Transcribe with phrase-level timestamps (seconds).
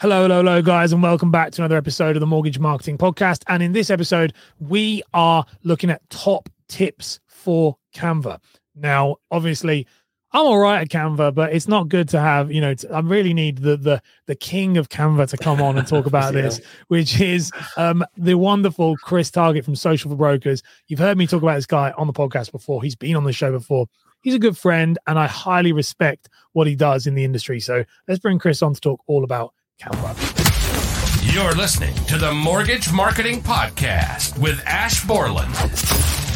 [0.00, 3.42] Hello, hello, hello, guys, and welcome back to another episode of the Mortgage Marketing Podcast.
[3.48, 8.38] And in this episode, we are looking at top tips for Canva.
[8.76, 9.88] Now, obviously,
[10.32, 13.00] I'm all right at Canva, but it's not good to have, you know, t- I
[13.00, 16.42] really need the the the king of Canva to come on and talk about Yeah.
[16.42, 20.62] this, which is um the wonderful Chris Target from Social for Brokers.
[20.86, 22.82] You've heard me talk about this guy on the podcast before.
[22.84, 23.86] He's been on the show before.
[24.20, 27.58] He's a good friend, and I highly respect what he does in the industry.
[27.58, 31.32] So let's bring Chris on to talk all about Canva.
[31.32, 35.54] You're listening to the Mortgage Marketing Podcast with Ash Borland,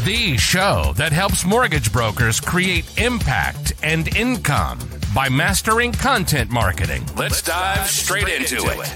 [0.05, 4.79] the show that helps mortgage brokers create impact and income
[5.13, 7.05] by mastering content marketing.
[7.17, 8.89] Let's dive straight into it.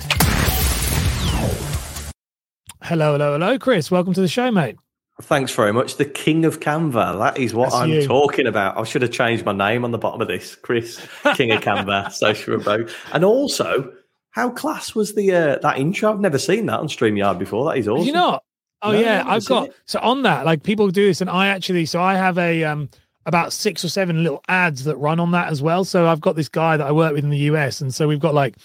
[2.85, 3.91] Hello, hello, hello, Chris.
[3.91, 4.77] Welcome to the show, mate.
[5.23, 5.97] Thanks very much.
[5.97, 7.19] The king of Canva.
[7.19, 8.07] That is what That's I'm you.
[8.07, 8.77] talking about.
[8.79, 10.55] I should have changed my name on the bottom of this.
[10.55, 11.05] Chris,
[11.35, 12.95] king of Canva, social remote.
[13.13, 13.93] And also,
[14.37, 16.13] how class was the uh, that intro?
[16.13, 17.65] I've never seen that on StreamYard before.
[17.65, 18.07] That is awesome.
[18.07, 18.45] you not?
[18.83, 19.77] Oh No, yeah, I've I've got it.
[19.87, 20.45] so on that.
[20.45, 22.91] Like people do this, and I actually so I have a um
[23.25, 25.85] about six or seven little ads that run on that as well.
[25.85, 28.21] So I've got this guy that I work with in the US, and so we've
[28.21, 28.57] got like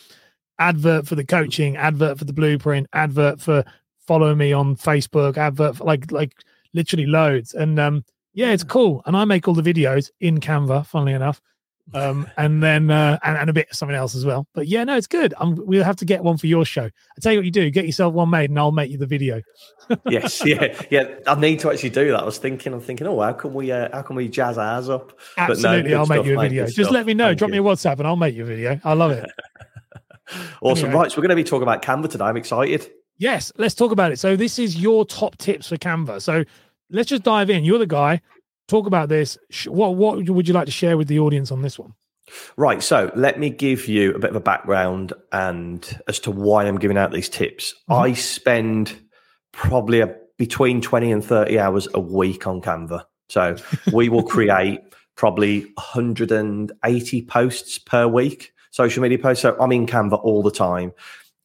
[0.60, 3.64] advert for the coaching, advert for the blueprint, advert for
[4.06, 6.34] follow me on Facebook, advert for like like
[6.74, 7.54] literally loads.
[7.54, 9.04] And um yeah, it's cool.
[9.06, 11.42] And I make all the videos in Canva, funnily enough.
[11.94, 14.48] Um and then uh and, and a bit of something else as well.
[14.54, 15.34] But yeah, no, it's good.
[15.38, 16.86] Um we'll have to get one for your show.
[16.86, 19.06] I tell you what you do, get yourself one made and I'll make you the
[19.06, 19.42] video.
[20.10, 21.16] yes, yeah, yeah.
[21.28, 22.22] I need to actually do that.
[22.22, 24.90] I was thinking, I'm thinking, oh, how can we, uh, how can we jazz ours
[24.90, 25.10] up?
[25.36, 26.66] But no, Absolutely, I'll make stuff, you a video.
[26.66, 26.92] Just stuff.
[26.92, 27.28] let me know.
[27.28, 27.62] Thank Drop you.
[27.62, 28.80] me a WhatsApp and I'll make you a video.
[28.84, 29.30] I love it.
[30.62, 30.86] Awesome.
[30.86, 31.02] Anyway.
[31.02, 32.24] Right, so we're going to be talking about Canva today.
[32.24, 32.90] I'm excited.
[33.18, 34.20] yes, let's talk about it.
[34.20, 36.22] So this is your top tips for Canva.
[36.22, 36.46] So
[36.90, 37.66] let's just dive in.
[37.66, 38.22] You're the guy.
[38.72, 39.38] Talk about this.
[39.68, 41.94] What what would you like to share with the audience on this one?
[42.56, 42.82] Right.
[42.82, 46.80] So let me give you a bit of a background and as to why I'm
[46.80, 47.74] giving out these tips.
[47.90, 48.02] Mm-hmm.
[48.02, 48.98] I spend
[49.52, 53.04] probably a, between 20 and 30 hours a week on Canva.
[53.28, 53.58] So
[53.92, 54.80] we will create
[55.18, 59.42] probably 180 posts per week, social media posts.
[59.42, 60.94] So I'm in Canva all the time,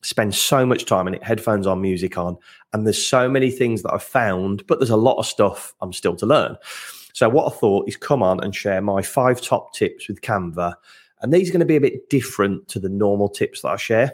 [0.01, 2.37] spend so much time in it, headphones on, music on.
[2.73, 5.93] And there's so many things that I've found, but there's a lot of stuff I'm
[5.93, 6.57] still to learn.
[7.17, 10.75] So what I thought is come on and share my five top tips with Canva.
[11.23, 13.77] And these are going to be a bit different to the normal tips that I
[13.77, 14.13] share.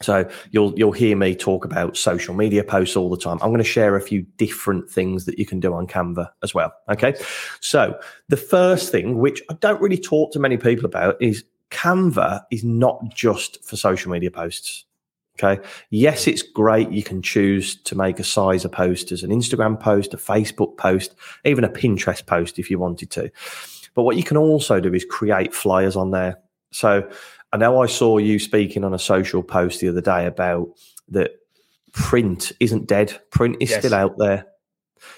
[0.00, 3.38] So you'll you'll hear me talk about social media posts all the time.
[3.42, 6.54] I'm going to share a few different things that you can do on Canva as
[6.54, 6.72] well.
[6.88, 7.16] Okay.
[7.58, 7.98] So
[8.28, 11.42] the first thing, which I don't really talk to many people about, is
[11.72, 14.84] Canva is not just for social media posts.
[15.42, 15.62] Okay.
[15.90, 16.90] Yes, it's great.
[16.90, 20.76] You can choose to make a size of post as an Instagram post, a Facebook
[20.76, 21.14] post,
[21.44, 23.30] even a Pinterest post if you wanted to.
[23.94, 26.38] But what you can also do is create flyers on there.
[26.72, 27.08] So
[27.52, 30.68] I know I saw you speaking on a social post the other day about
[31.08, 31.32] that
[31.92, 33.18] print isn't dead.
[33.30, 33.80] Print is Yes.
[33.80, 34.46] still out there.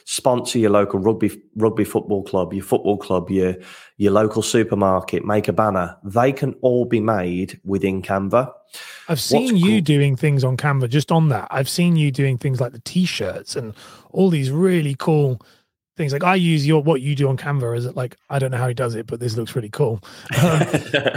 [0.04, 3.56] Sponsor your local rugby rugby football club, your football club, your
[3.96, 5.24] your local supermarket.
[5.24, 5.96] Make a banner.
[6.04, 8.52] They can all be made within Canva.
[9.08, 10.88] I've seen you cool- doing things on Canva.
[10.88, 13.74] Just on that, I've seen you doing things like the t-shirts and
[14.12, 15.40] all these really cool
[15.96, 16.12] things.
[16.12, 18.68] Like I use your what you do on Canva as like I don't know how
[18.68, 20.00] he does it, but this looks really cool.
[20.42, 20.66] Um,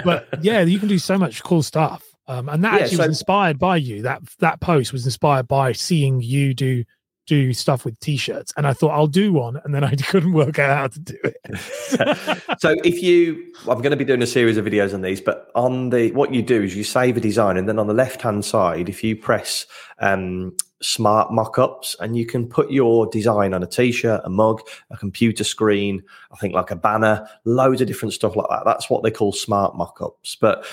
[0.04, 2.04] but yeah, you can do so much cool stuff.
[2.28, 4.02] Um, and that Yeah, actually so- was inspired by you.
[4.02, 6.84] That that post was inspired by seeing you do
[7.26, 10.60] do stuff with t-shirts, and I thought I'll do one, and then I couldn't work
[10.60, 11.36] out how to do it.
[12.60, 15.52] so if you i'm going to be doing a series of videos on these but
[15.56, 18.22] on the what you do is you save a design and then on the left
[18.22, 19.66] hand side if you press
[20.00, 24.62] um, smart mock-ups and you can put your design on a t-shirt a mug
[24.92, 28.90] a computer screen i think like a banner loads of different stuff like that that's
[28.90, 30.66] what they call smart mock-ups but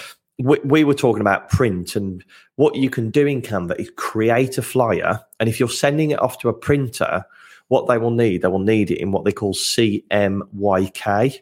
[0.42, 2.24] we, we were talking about print and
[2.56, 6.20] what you can do in canva is create a flyer and if you're sending it
[6.20, 7.24] off to a printer
[7.68, 11.40] what they will need they will need it in what they call cmyk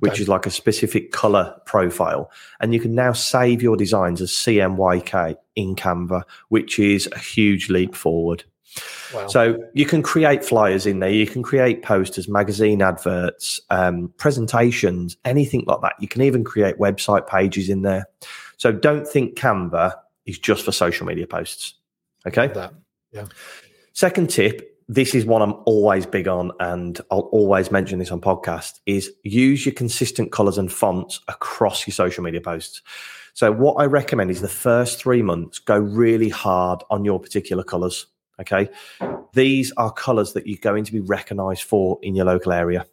[0.00, 0.22] which Okay.
[0.22, 2.30] is like a specific color profile.
[2.60, 7.70] And you can now save your designs as CMYK in Canva, which is a huge
[7.70, 8.44] leap forward.
[9.14, 9.28] Wow.
[9.28, 15.16] So you can create flyers in there, you can create posters, magazine adverts, um, presentations,
[15.24, 15.94] anything like that.
[16.00, 18.06] You can even create website pages in there.
[18.56, 19.94] So don't think Canva
[20.26, 21.74] is just for social media posts.
[22.26, 22.48] Okay.
[22.48, 22.72] that.
[23.92, 28.20] Second tip, this is one I'm always big on, and I'll always mention this on
[28.20, 32.82] podcast, is use your consistent colors and fonts across your social media posts.
[33.34, 37.64] So what I recommend is the first three months, go really hard on your particular
[37.64, 38.06] colors.
[38.40, 38.68] Okay.
[39.32, 42.86] These are colors that you're going to be recognized for in your local area.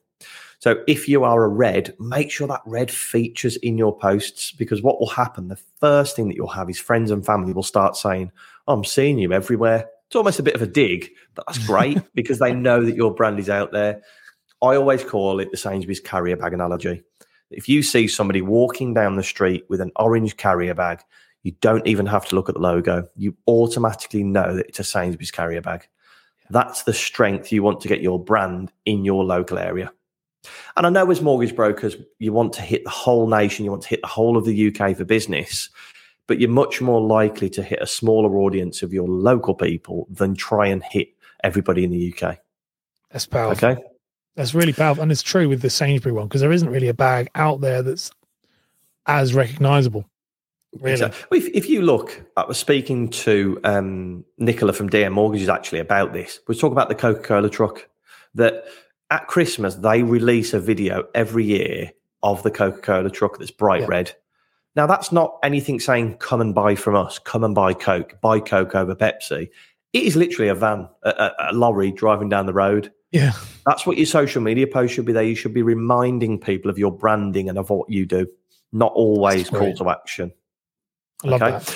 [0.60, 4.84] So if you are a red, make sure that red features in your posts because
[4.84, 7.98] what will happen, the first thing that you'll have is friends and family will start
[7.98, 8.32] saying,
[8.68, 9.90] oh, I'm seeing you everywhere.
[10.06, 13.12] It's almost a bit of a dig, but that's great because they know that your
[13.12, 14.04] brand is out there.
[14.62, 17.02] I always call it the Sainsbury's carrier bag analogy.
[17.50, 21.02] If you see somebody walking down the street with an orange carrier bag,
[21.44, 23.08] you don't even have to look at the logo.
[23.16, 25.88] You automatically know that it's a Sainsbury's carrier bag.
[26.50, 29.92] That's the strength you want to get your brand in your local area.
[30.76, 33.84] And I know as mortgage brokers, you want to hit the whole nation, you want
[33.84, 35.70] to hit the whole of the UK for business,
[36.28, 40.36] but you're much more likely to hit a smaller audience of your local people than
[40.36, 41.10] try and hit
[41.44, 42.40] everybody in the UK.
[43.12, 43.70] That's powerful.
[43.70, 43.82] Okay.
[44.36, 45.04] That's really powerful.
[45.04, 47.84] And it's true with the Sainsbury one because there isn't really a bag out there
[47.84, 48.12] that's
[49.06, 50.06] as recognizable.
[50.80, 50.94] Really?
[50.94, 51.38] Exactly.
[51.38, 56.14] If, if you look, I was speaking to um, Nicola from DM Mortgages actually about
[56.14, 56.40] this.
[56.48, 57.88] We talk about the Coca Cola truck
[58.36, 58.64] that
[59.10, 61.92] at Christmas they release a video every year
[62.24, 63.88] of the Coca Cola truck that's bright yeah.
[63.88, 64.16] red.
[64.76, 68.40] Now that's not anything saying come and buy from us, come and buy Coke, buy
[68.40, 69.50] Coke over Pepsi.
[69.92, 72.94] It is literally a van, a, a lorry driving down the road.
[73.12, 73.34] Yeah,
[73.66, 75.12] that's what your social media post should be.
[75.12, 78.28] There, you should be reminding people of your branding and of what you do,
[78.72, 80.32] not always call to action.
[81.24, 81.52] I love okay?
[81.52, 81.76] that.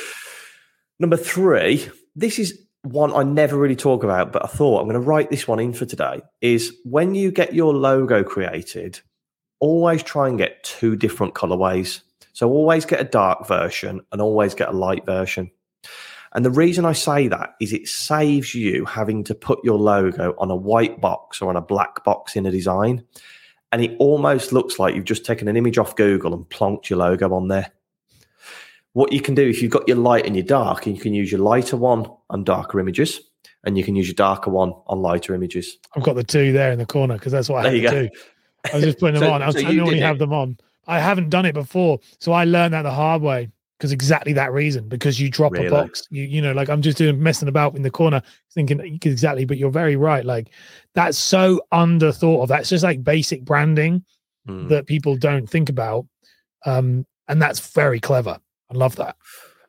[1.00, 4.94] Number three, this is one I never really talk about, but I thought I'm going
[4.94, 6.22] to write this one in for today.
[6.42, 9.00] Is when you get your logo created,
[9.60, 12.02] always try and get two different colorways.
[12.34, 15.52] So always get a dark version and always get a light version.
[16.34, 20.36] And the reason I say that is it saves you having to put your logo
[20.38, 23.06] on a white box or on a black box in a design.
[23.72, 27.00] And it almost looks like you've just taken an image off Google and plonked your
[27.00, 27.72] logo on there
[28.96, 31.14] what you can do if you've got your light and your dark, and you can
[31.14, 33.20] use your lighter one on darker images,
[33.66, 35.78] and you can use your darker one on lighter images.
[35.98, 38.10] I've got the two there in the corner because that's what I have to do.
[38.72, 39.42] I was just putting them so, on.
[39.42, 40.58] I, was, so I normally have them on.
[40.88, 44.54] I haven't done it before, so I learned that the hard way because exactly that
[44.54, 44.88] reason.
[44.88, 45.68] Because you drop really?
[45.68, 48.22] a box, you you know, like I'm just doing messing about in the corner,
[48.54, 49.44] thinking exactly.
[49.44, 50.24] But you're very right.
[50.24, 50.52] Like
[50.94, 52.48] that's so under thought of.
[52.48, 54.06] That's just like basic branding
[54.48, 54.70] mm.
[54.70, 56.06] that people don't think about,
[56.66, 58.40] um, and that's very clever.
[58.72, 59.16] I love that.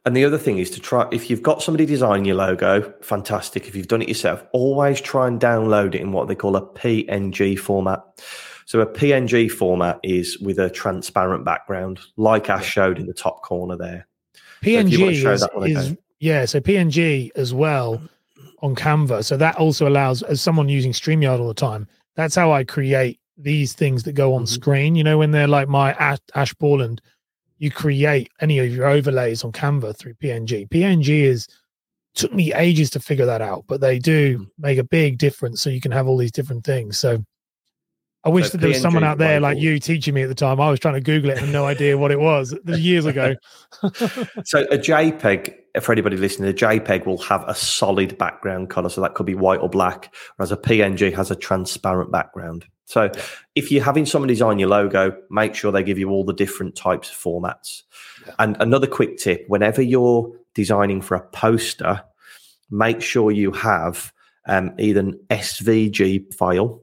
[0.05, 3.67] And the other thing is to try, if you've got somebody design your logo, fantastic.
[3.67, 6.63] If you've done it yourself, always try and download it in what they call a
[6.63, 8.01] PNG format.
[8.67, 13.43] So a PNG format is with a transparent background, like Ash showed in the top
[13.43, 14.07] corner there.
[14.63, 15.33] PNG so
[15.65, 18.01] is, is yeah, so PNG as well
[18.63, 19.25] on Canva.
[19.25, 23.21] So that also allows, as someone using StreamYard all the time, that's how I create
[23.37, 24.55] these things that go on mm-hmm.
[24.55, 24.95] screen.
[24.95, 27.03] You know, when they're like my Ash, Ash Borland
[27.59, 30.69] you create any of your overlays on Canva through PNG.
[30.69, 31.49] PNG is
[32.15, 34.45] took me ages to figure that out, but they do hmm.
[34.59, 35.63] make a big difference.
[35.63, 36.99] So you can have all these different things.
[36.99, 37.25] So
[38.25, 40.35] I wish so that there was someone out there like you teaching me at the
[40.35, 40.61] time.
[40.61, 43.37] I was trying to Google it and no idea what it was years ago.
[44.45, 48.89] so a JPEG, for anybody listening, a JPEG will have a solid background color.
[48.89, 52.65] So that could be white or black, whereas a PNG has a transparent background.
[52.87, 53.11] So
[53.55, 56.77] if you're having someone design your logo, make sure they give you all the different
[56.77, 57.83] types of formats.
[58.27, 58.35] Yeah.
[58.39, 62.03] And another quick tip whenever you're designing for a poster,
[62.71, 64.13] make sure you have
[64.47, 66.81] um, either an SVG file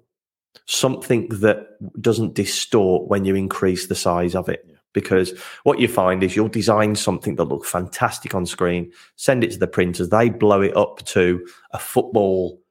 [0.65, 1.67] something that
[2.01, 4.65] doesn't distort when you increase the size of it.
[4.93, 5.33] Because
[5.63, 9.59] what you find is you'll design something that looks fantastic on screen, send it to
[9.59, 12.61] the printers, they blow it up to a football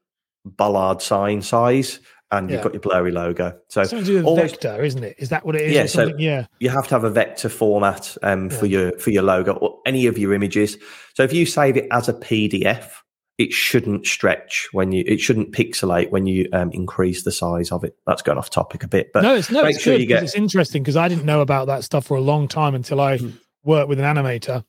[0.44, 1.98] ballard sign size,
[2.32, 2.56] and yeah.
[2.56, 3.56] you've got your blurry logo.
[3.68, 5.16] So do with always, vector, isn't it?
[5.18, 5.72] Is that what it is?
[5.72, 6.46] Yeah, so yeah.
[6.58, 8.78] You have to have a vector format um, for yeah.
[8.78, 10.76] your for your logo or any of your images.
[11.14, 12.90] So if you save it as a PDF,
[13.36, 17.84] it shouldn't stretch when you it shouldn't pixelate when you um, increase the size of
[17.84, 20.22] it that's going off topic a bit but no it's no it's sure good get...
[20.22, 23.16] it's interesting because i didn't know about that stuff for a long time until i
[23.16, 23.30] hmm.
[23.64, 24.62] worked with an animator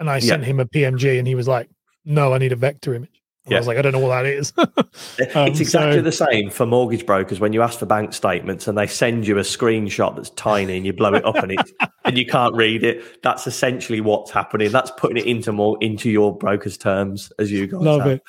[0.00, 0.48] and i sent yeah.
[0.48, 1.70] him a png and he was like
[2.04, 3.56] no i need a vector image yeah.
[3.56, 4.52] I was like, I don't know what that is.
[4.58, 8.68] um, it's exactly so, the same for mortgage brokers when you ask for bank statements
[8.68, 11.70] and they send you a screenshot that's tiny and you blow it up and it
[12.04, 13.22] and you can't read it.
[13.22, 14.70] That's essentially what's happening.
[14.70, 18.10] That's putting it into more into your broker's terms as you guys love have.
[18.12, 18.22] it.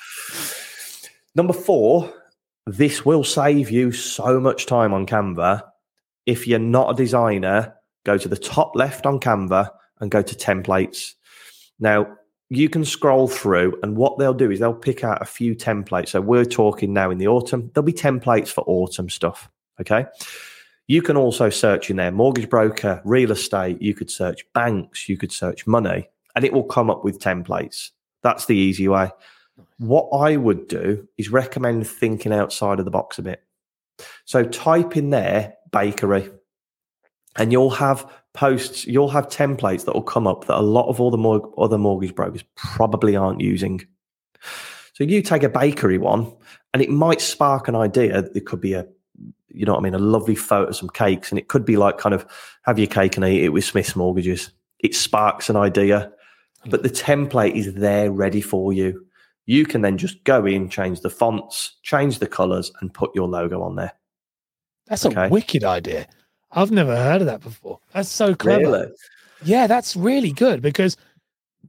[1.36, 2.12] Number four,
[2.66, 5.62] this will save you so much time on Canva.
[6.26, 9.68] If you're not a designer, go to the top left on Canva
[10.00, 11.12] and go to templates.
[11.78, 12.16] Now,
[12.50, 16.08] you can scroll through, and what they'll do is they'll pick out a few templates.
[16.08, 19.50] So we're talking now in the autumn, there'll be templates for autumn stuff.
[19.80, 20.06] Okay.
[20.86, 23.80] You can also search in there mortgage broker, real estate.
[23.80, 27.90] You could search banks, you could search money, and it will come up with templates.
[28.22, 29.10] That's the easy way.
[29.78, 33.42] What I would do is recommend thinking outside of the box a bit.
[34.24, 36.30] So type in there bakery,
[37.36, 41.00] and you'll have posts, you'll have templates that will come up that a lot of
[41.00, 43.80] all the more other mortgage brokers probably aren't using.
[44.92, 46.32] So you take a bakery one,
[46.72, 48.18] and it might spark an idea.
[48.34, 48.86] It could be a,
[49.48, 51.76] you know what I mean, a lovely photo of some cakes, and it could be
[51.76, 52.26] like kind of
[52.62, 54.50] have your cake and eat it with Smith's Mortgages.
[54.80, 56.12] It sparks an idea,
[56.66, 59.06] but the template is there ready for you.
[59.46, 63.28] You can then just go in, change the fonts, change the colors, and put your
[63.28, 63.92] logo on there.
[64.86, 65.26] That's okay.
[65.26, 66.06] a wicked idea.
[66.54, 67.80] I've never heard of that before.
[67.92, 68.62] That's so clever.
[68.62, 68.86] Really?
[69.44, 70.96] Yeah, that's really good because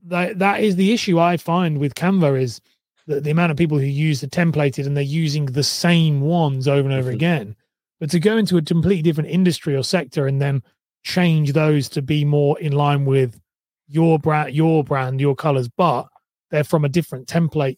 [0.03, 2.61] that, that is the issue I find with Canva is
[3.07, 6.67] the, the amount of people who use the templated and they're using the same ones
[6.67, 7.15] over and over mm-hmm.
[7.15, 7.55] again.
[7.99, 10.61] But to go into a completely different industry or sector and then
[11.03, 13.39] change those to be more in line with
[13.87, 16.07] your brand, your brand, your colors, but
[16.51, 17.77] they're from a different template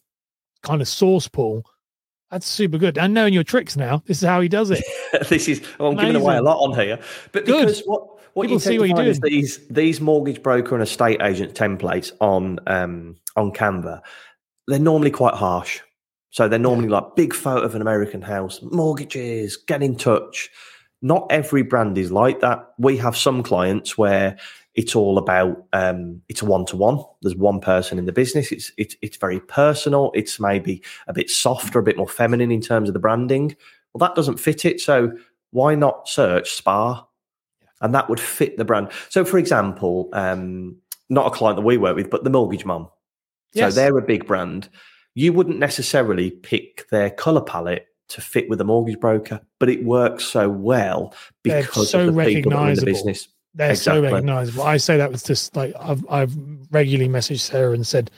[0.62, 1.64] kind of source pool
[2.30, 2.98] that's super good.
[2.98, 4.84] And knowing your tricks now, this is how he does it.
[5.28, 6.12] this is well, I'm Amazing.
[6.12, 6.98] giving away a lot on here,
[7.32, 7.86] but because good.
[7.86, 11.20] what what People you see what you do is these these mortgage broker and estate
[11.22, 14.00] agent templates on um, on Canva,
[14.66, 15.80] they're normally quite harsh.
[16.30, 20.50] So they're normally like big photo of an American house, mortgages, get in touch.
[21.00, 22.74] Not every brand is like that.
[22.78, 24.36] We have some clients where
[24.78, 27.02] it's all about um, it's a one to one.
[27.22, 28.52] There's one person in the business.
[28.52, 30.12] It's it's it's very personal.
[30.14, 33.56] It's maybe a bit softer, a bit more feminine in terms of the branding.
[33.92, 34.80] Well, that doesn't fit it.
[34.80, 35.10] So
[35.50, 37.04] why not search spa,
[37.80, 38.90] and that would fit the brand.
[39.08, 40.76] So, for example, um,
[41.10, 42.88] not a client that we work with, but the Mortgage Mum.
[43.54, 43.74] Yes.
[43.74, 44.68] So they're a big brand.
[45.16, 49.84] You wouldn't necessarily pick their color palette to fit with a mortgage broker, but it
[49.84, 53.26] works so well because so of the people in the business.
[53.58, 54.08] They're exactly.
[54.08, 54.62] so recognizable.
[54.62, 56.32] I say that was just like I've I've
[56.70, 58.08] regularly messaged Sarah and said,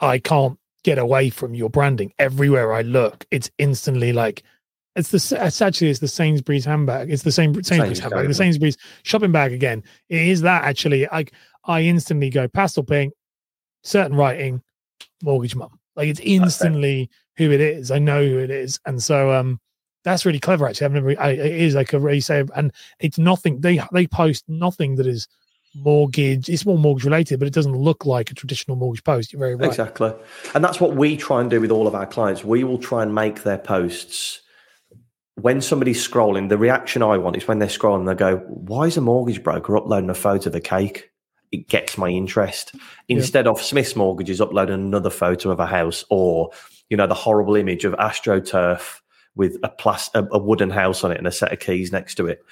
[0.00, 2.14] I can't get away from your branding.
[2.18, 4.42] Everywhere I look, it's instantly like
[4.94, 7.12] it's the it's actually it's the Sainsbury's handbag.
[7.12, 9.84] It's the same Sainsbury's handbag, the Sainsbury's shopping bag again.
[10.08, 11.06] It is that actually.
[11.06, 11.26] I
[11.66, 13.12] I instantly go pastel pink,
[13.82, 14.62] certain writing,
[15.22, 15.78] mortgage mum.
[15.96, 17.90] Like it's instantly who it is.
[17.90, 19.60] I know who it is, and so um,
[20.06, 20.68] that's really clever.
[20.68, 21.20] Actually, I've never.
[21.20, 23.60] I, it is like a really say, and it's nothing.
[23.60, 25.26] They they post nothing that is
[25.74, 26.48] mortgage.
[26.48, 29.32] It's more mortgage related, but it doesn't look like a traditional mortgage post.
[29.32, 29.68] You're very right.
[29.68, 30.14] Exactly,
[30.54, 32.44] and that's what we try and do with all of our clients.
[32.44, 34.42] We will try and make their posts.
[35.34, 38.96] When somebody's scrolling, the reaction I want is when they're scrolling, they go, "Why is
[38.96, 41.10] a mortgage broker uploading a photo of a cake?"
[41.50, 42.76] It gets my interest.
[43.08, 43.50] Instead yeah.
[43.50, 46.50] of Smith's Mortgages uploading another photo of a house, or
[46.90, 49.00] you know the horrible image of AstroTurf
[49.36, 52.16] with a plus a, a, wooden house on it and a set of keys next
[52.16, 52.42] to it.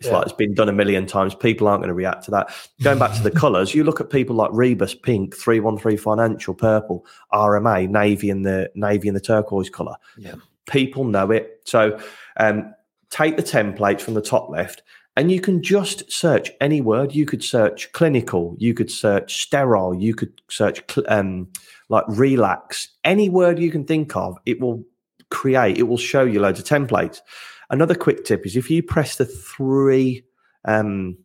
[0.00, 0.16] It's yeah.
[0.16, 1.34] like it's been done a million times.
[1.34, 2.54] People aren't going to react to that.
[2.82, 5.96] Going back to the colours, you look at people like Rebus, pink, three one three
[5.96, 9.96] financial, purple, RMA, navy and the navy and the turquoise colour.
[10.18, 10.34] Yeah,
[10.68, 11.62] people know it.
[11.64, 11.98] So
[12.38, 12.74] um,
[13.10, 14.82] take the template from the top left,
[15.16, 17.14] and you can just search any word.
[17.14, 21.48] You could search clinical, you could search sterile, you could search um,
[21.88, 22.88] like relax.
[23.04, 24.84] Any word you can think of, it will
[25.34, 27.20] create, it will show you loads of templates.
[27.68, 30.24] Another quick tip is if you press the three
[30.64, 31.18] um,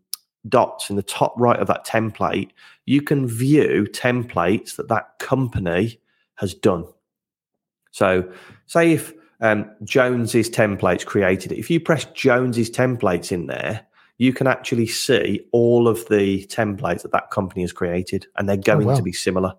[0.47, 2.49] dots in the top right of that template,
[2.85, 5.99] you can view templates that that company
[6.35, 6.85] has done.
[7.91, 8.29] So,
[8.65, 13.85] say if um, Jones's templates created it, if you press Jones's templates in there,
[14.17, 18.57] you can actually see all of the templates that that company has created, and they're
[18.57, 18.95] oh, going oh, wow.
[18.95, 19.53] to be similar.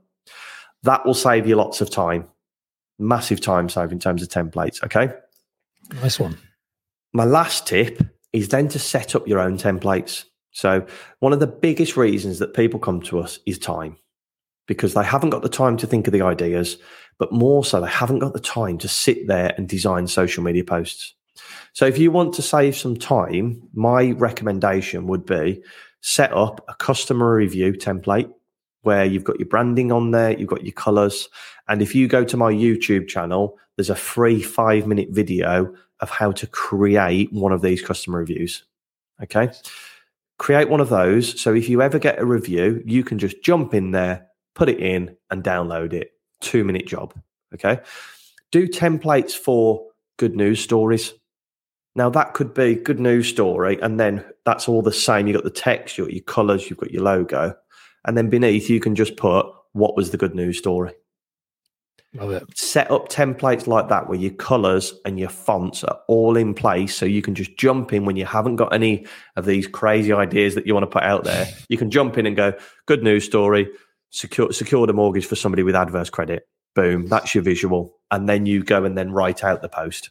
[0.82, 2.26] That will save you lots of time
[3.00, 4.82] massive time save in terms of templates.
[4.84, 5.12] Okay.
[6.02, 6.38] Nice one.
[7.12, 8.00] My last tip
[8.32, 10.24] is then to set up your own templates.
[10.52, 10.86] So,
[11.20, 13.96] one of the biggest reasons that people come to us is time
[14.66, 16.76] because they haven't got the time to think of the ideas,
[17.18, 20.64] but more so, they haven't got the time to sit there and design social media
[20.64, 21.14] posts.
[21.72, 25.62] So, if you want to save some time, my recommendation would be
[26.00, 28.32] set up a customer review template
[28.82, 31.28] where you've got your branding on there, you've got your colors.
[31.68, 36.10] And if you go to my YouTube channel, there's a free five minute video of
[36.10, 38.64] how to create one of these customer reviews.
[39.22, 39.50] Okay.
[40.38, 41.40] Create one of those.
[41.40, 44.80] So if you ever get a review, you can just jump in there, put it
[44.80, 46.12] in, and download it.
[46.40, 47.14] Two minute job.
[47.54, 47.80] Okay.
[48.50, 49.86] Do templates for
[50.18, 51.12] good news stories.
[51.94, 55.26] Now that could be good news story, and then that's all the same.
[55.26, 57.54] You've got the text, you've got your colors, you've got your logo.
[58.04, 60.92] And then beneath, you can just put what was the good news story.
[62.14, 62.58] Love it.
[62.58, 66.96] Set up templates like that where your colors and your fonts are all in place.
[66.96, 70.56] So you can just jump in when you haven't got any of these crazy ideas
[70.56, 71.46] that you want to put out there.
[71.68, 72.52] You can jump in and go,
[72.86, 73.68] good news story,
[74.10, 76.48] secure, secure the mortgage for somebody with adverse credit.
[76.74, 77.96] Boom, that's your visual.
[78.10, 80.10] And then you go and then write out the post.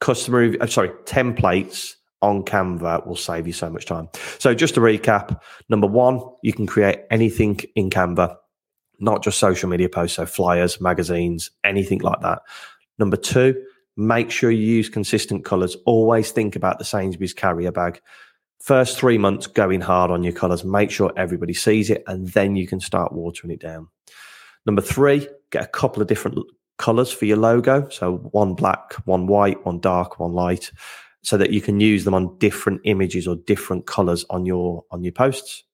[0.00, 4.08] customer, uh, sorry, templates on Canva will save you so much time.
[4.38, 8.36] So just to recap, number one, you can create anything in Canva,
[9.00, 12.42] not just social media posts, so flyers, magazines, anything like that.
[12.98, 13.60] Number two,
[13.96, 15.76] make sure you use consistent colors.
[15.84, 18.00] Always think about the Sainsbury's carrier bag.
[18.60, 22.54] First three months going hard on your colors, make sure everybody sees it, and then
[22.54, 23.88] you can start watering it down.
[24.64, 26.38] Number three, get a couple of different
[26.78, 27.88] colors for your logo.
[27.88, 30.70] So one black, one white, one dark, one light
[31.22, 35.02] so that you can use them on different images or different colors on your on
[35.02, 35.64] your posts.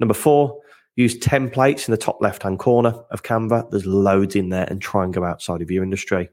[0.00, 0.60] Number four,
[0.96, 3.70] use templates in the top left hand corner of Canva.
[3.70, 6.28] There's loads in there and try and go outside of your industry.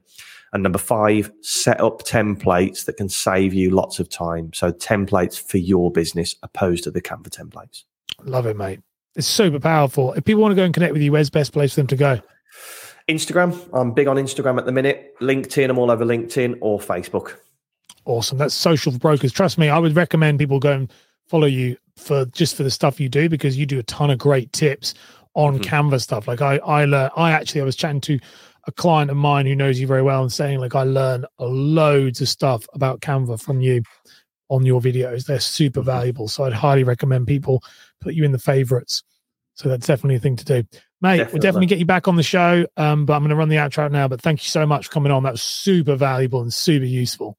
[0.52, 4.52] And number five, set up templates that can save you lots of time.
[4.54, 7.82] So templates for your business opposed to the Canva templates.
[8.22, 8.80] Love it, mate.
[9.16, 10.12] It's super powerful.
[10.12, 11.88] If people want to go and connect with you, where's the best place for them
[11.88, 12.20] to go?
[13.08, 13.58] Instagram.
[13.72, 15.14] I'm big on Instagram at the minute.
[15.20, 15.68] LinkedIn.
[15.68, 17.36] I'm all over LinkedIn or Facebook
[18.06, 18.38] awesome.
[18.38, 19.32] That's social for brokers.
[19.32, 20.92] Trust me, I would recommend people go and
[21.28, 24.18] follow you for just for the stuff you do because you do a ton of
[24.18, 24.94] great tips
[25.34, 25.62] on mm-hmm.
[25.62, 26.28] Canva stuff.
[26.28, 28.18] Like I, I learned, I actually, I was chatting to
[28.66, 32.20] a client of mine who knows you very well and saying like I learn loads
[32.20, 33.82] of stuff about Canva from you
[34.48, 35.26] on your videos.
[35.26, 35.90] They're super mm-hmm.
[35.90, 36.28] valuable.
[36.28, 37.62] So I'd highly recommend people
[38.00, 39.02] put you in the favorites.
[39.54, 40.64] So that's definitely a thing to do.
[41.00, 41.32] Mate, definitely.
[41.32, 42.66] we'll definitely get you back on the show.
[42.76, 44.06] Um, but I'm going to run the outro now.
[44.06, 45.22] But thank you so much for coming on.
[45.22, 47.38] That was super valuable and super useful.